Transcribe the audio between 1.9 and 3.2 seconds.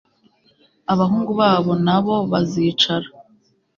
bo bazicara